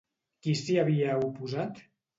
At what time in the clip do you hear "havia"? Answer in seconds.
0.85-1.21